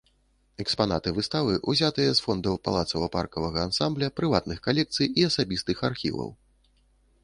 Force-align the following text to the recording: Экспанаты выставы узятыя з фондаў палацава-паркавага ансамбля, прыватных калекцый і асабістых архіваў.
Экспанаты 0.63 1.09
выставы 1.17 1.53
узятыя 1.73 2.09
з 2.19 2.25
фондаў 2.27 2.57
палацава-паркавага 2.69 3.59
ансамбля, 3.71 4.13
прыватных 4.21 4.57
калекцый 4.69 5.07
і 5.19 5.31
асабістых 5.33 5.77
архіваў. 5.93 6.29